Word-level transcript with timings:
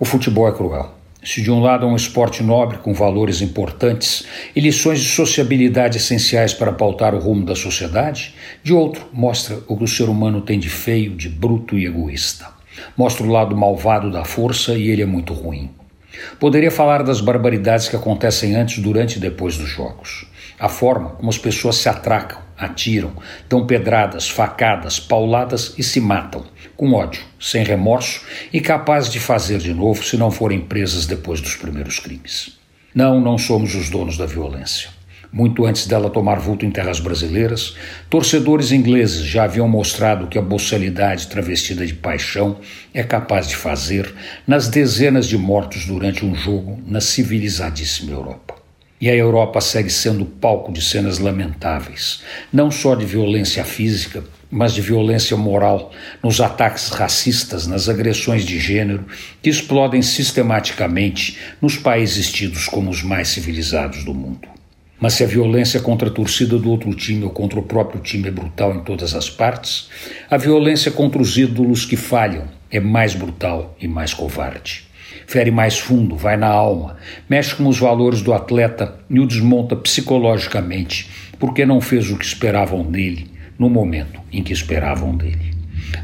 O 0.00 0.06
futebol 0.06 0.48
é 0.48 0.52
cruel. 0.52 0.94
Se 1.22 1.42
de 1.42 1.50
um 1.50 1.60
lado 1.60 1.84
é 1.84 1.86
um 1.86 1.94
esporte 1.94 2.42
nobre 2.42 2.78
com 2.78 2.94
valores 2.94 3.42
importantes 3.42 4.24
e 4.56 4.58
lições 4.58 4.98
de 4.98 5.06
sociabilidade 5.06 5.98
essenciais 5.98 6.54
para 6.54 6.72
pautar 6.72 7.14
o 7.14 7.18
rumo 7.18 7.44
da 7.44 7.54
sociedade, 7.54 8.34
de 8.64 8.72
outro 8.72 9.04
mostra 9.12 9.58
o 9.68 9.76
que 9.76 9.84
o 9.84 9.86
ser 9.86 10.08
humano 10.08 10.40
tem 10.40 10.58
de 10.58 10.70
feio, 10.70 11.14
de 11.14 11.28
bruto 11.28 11.76
e 11.76 11.84
egoísta. 11.84 12.48
Mostra 12.96 13.26
o 13.26 13.30
lado 13.30 13.54
malvado 13.54 14.10
da 14.10 14.24
força 14.24 14.72
e 14.72 14.88
ele 14.88 15.02
é 15.02 15.06
muito 15.06 15.34
ruim. 15.34 15.70
Poderia 16.38 16.70
falar 16.70 17.02
das 17.02 17.20
barbaridades 17.20 17.86
que 17.86 17.96
acontecem 17.96 18.56
antes, 18.56 18.78
durante 18.78 19.18
e 19.18 19.20
depois 19.20 19.58
dos 19.58 19.68
jogos. 19.68 20.26
A 20.58 20.70
forma 20.70 21.10
como 21.10 21.28
as 21.28 21.36
pessoas 21.36 21.76
se 21.76 21.90
atracam, 21.90 22.38
atiram, 22.60 23.12
dão 23.48 23.66
pedradas, 23.66 24.28
facadas, 24.28 25.00
pauladas 25.00 25.74
e 25.78 25.82
se 25.82 26.00
matam, 26.00 26.44
com 26.76 26.92
ódio, 26.92 27.22
sem 27.40 27.64
remorso 27.64 28.22
e 28.52 28.60
capazes 28.60 29.10
de 29.10 29.18
fazer 29.18 29.58
de 29.58 29.72
novo 29.72 30.04
se 30.04 30.16
não 30.16 30.30
forem 30.30 30.60
presas 30.60 31.06
depois 31.06 31.40
dos 31.40 31.56
primeiros 31.56 31.98
crimes. 31.98 32.58
Não, 32.94 33.20
não 33.20 33.38
somos 33.38 33.74
os 33.74 33.88
donos 33.88 34.16
da 34.16 34.26
violência. 34.26 34.90
Muito 35.32 35.64
antes 35.64 35.86
dela 35.86 36.10
tomar 36.10 36.40
vulto 36.40 36.66
em 36.66 36.70
terras 36.72 36.98
brasileiras, 36.98 37.76
torcedores 38.08 38.72
ingleses 38.72 39.24
já 39.24 39.44
haviam 39.44 39.68
mostrado 39.68 40.26
que 40.26 40.36
a 40.36 40.42
boçalidade 40.42 41.28
travestida 41.28 41.86
de 41.86 41.94
paixão 41.94 42.58
é 42.92 43.04
capaz 43.04 43.46
de 43.46 43.54
fazer 43.54 44.12
nas 44.44 44.66
dezenas 44.66 45.28
de 45.28 45.38
mortos 45.38 45.86
durante 45.86 46.26
um 46.26 46.34
jogo 46.34 46.82
na 46.84 47.00
civilizadíssima 47.00 48.10
Europa. 48.10 48.59
E 49.00 49.08
a 49.08 49.14
Europa 49.14 49.60
segue 49.62 49.88
sendo 49.88 50.26
palco 50.26 50.70
de 50.70 50.82
cenas 50.82 51.18
lamentáveis, 51.18 52.22
não 52.52 52.70
só 52.70 52.94
de 52.94 53.06
violência 53.06 53.64
física, 53.64 54.22
mas 54.50 54.74
de 54.74 54.82
violência 54.82 55.36
moral, 55.36 55.90
nos 56.22 56.40
ataques 56.40 56.90
racistas, 56.90 57.66
nas 57.66 57.88
agressões 57.88 58.44
de 58.44 58.58
gênero 58.58 59.06
que 59.40 59.48
explodem 59.48 60.02
sistematicamente 60.02 61.38
nos 61.62 61.76
países 61.76 62.30
tidos 62.30 62.66
como 62.66 62.90
os 62.90 63.02
mais 63.02 63.28
civilizados 63.28 64.04
do 64.04 64.12
mundo. 64.12 64.48
Mas 65.00 65.14
se 65.14 65.24
a 65.24 65.26
violência 65.26 65.80
contra 65.80 66.10
a 66.10 66.12
torcida 66.12 66.58
do 66.58 66.70
outro 66.70 66.92
time 66.94 67.24
ou 67.24 67.30
contra 67.30 67.58
o 67.58 67.62
próprio 67.62 68.02
time 68.02 68.28
é 68.28 68.30
brutal 68.30 68.74
em 68.74 68.80
todas 68.80 69.14
as 69.14 69.30
partes, 69.30 69.88
a 70.28 70.36
violência 70.36 70.90
contra 70.90 71.22
os 71.22 71.38
ídolos 71.38 71.86
que 71.86 71.96
falham 71.96 72.44
é 72.70 72.78
mais 72.78 73.14
brutal 73.14 73.74
e 73.80 73.88
mais 73.88 74.12
covarde. 74.12 74.89
Fere 75.26 75.50
mais 75.50 75.78
fundo, 75.78 76.16
vai 76.16 76.36
na 76.36 76.48
alma, 76.48 76.96
mexe 77.28 77.54
com 77.54 77.66
os 77.66 77.78
valores 77.78 78.22
do 78.22 78.32
atleta 78.32 78.96
e 79.08 79.20
o 79.20 79.26
desmonta 79.26 79.76
psicologicamente, 79.76 81.08
porque 81.38 81.64
não 81.64 81.80
fez 81.80 82.10
o 82.10 82.16
que 82.16 82.24
esperavam 82.24 82.82
dele 82.82 83.30
no 83.58 83.68
momento 83.68 84.20
em 84.32 84.42
que 84.42 84.52
esperavam 84.52 85.16
dele. 85.16 85.54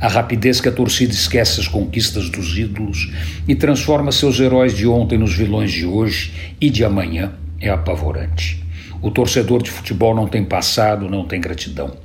A 0.00 0.08
rapidez 0.08 0.60
que 0.60 0.68
a 0.68 0.72
torcida 0.72 1.12
esquece 1.12 1.60
as 1.60 1.68
conquistas 1.68 2.28
dos 2.28 2.56
ídolos 2.58 3.10
e 3.48 3.54
transforma 3.54 4.12
seus 4.12 4.38
heróis 4.38 4.74
de 4.74 4.86
ontem 4.86 5.16
nos 5.16 5.34
vilões 5.34 5.72
de 5.72 5.86
hoje 5.86 6.32
e 6.60 6.68
de 6.68 6.84
amanhã 6.84 7.32
é 7.60 7.70
apavorante. 7.70 8.62
O 9.00 9.10
torcedor 9.10 9.62
de 9.62 9.70
futebol 9.70 10.14
não 10.14 10.26
tem 10.26 10.44
passado, 10.44 11.08
não 11.08 11.24
tem 11.24 11.40
gratidão. 11.40 11.96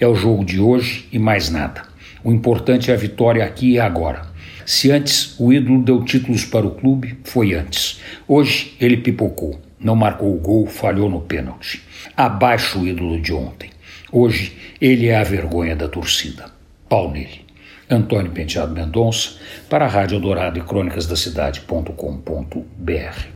É 0.00 0.06
o 0.06 0.14
jogo 0.14 0.44
de 0.44 0.60
hoje 0.60 1.06
e 1.12 1.18
mais 1.18 1.50
nada. 1.50 1.82
O 2.24 2.32
importante 2.32 2.90
é 2.90 2.94
a 2.94 2.96
vitória 2.96 3.44
aqui 3.44 3.72
e 3.72 3.80
agora. 3.80 4.25
Se 4.66 4.90
antes 4.90 5.38
o 5.38 5.52
ídolo 5.52 5.80
deu 5.80 6.04
títulos 6.04 6.44
para 6.44 6.66
o 6.66 6.72
clube, 6.72 7.16
foi 7.22 7.54
antes. 7.54 8.00
Hoje 8.26 8.76
ele 8.80 8.96
pipocou, 8.96 9.60
não 9.78 9.94
marcou 9.94 10.34
o 10.34 10.40
gol, 10.40 10.66
falhou 10.66 11.08
no 11.08 11.20
pênalti. 11.20 11.84
Abaixo 12.16 12.80
o 12.80 12.86
ídolo 12.86 13.20
de 13.20 13.32
ontem. 13.32 13.70
Hoje 14.10 14.56
ele 14.80 15.06
é 15.06 15.16
a 15.16 15.22
vergonha 15.22 15.76
da 15.76 15.86
torcida. 15.86 16.46
Pau 16.88 17.12
nele. 17.12 17.46
Antônio 17.88 18.32
Penteado 18.32 18.74
Mendonça, 18.74 19.36
para 19.70 19.84
a 19.84 19.88
Rádio 19.88 20.18
Dourado 20.18 20.58
e 20.58 20.62
Crônicas 20.62 21.06
da 21.06 21.14
Cidade.com.br. 21.14 23.26